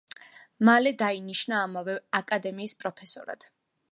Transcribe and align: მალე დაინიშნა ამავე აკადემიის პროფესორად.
მალე 0.69 0.93
დაინიშნა 1.01 1.59
ამავე 1.67 1.97
აკადემიის 2.23 2.75
პროფესორად. 2.83 3.49